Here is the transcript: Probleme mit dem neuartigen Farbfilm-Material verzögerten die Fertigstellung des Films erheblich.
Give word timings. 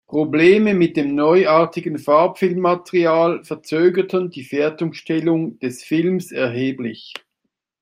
Probleme 0.07 0.73
mit 0.73 0.97
dem 0.97 1.13
neuartigen 1.13 1.99
Farbfilm-Material 1.99 3.43
verzögerten 3.45 4.31
die 4.31 4.43
Fertigstellung 4.43 5.59
des 5.59 5.83
Films 5.83 6.31
erheblich. 6.31 7.13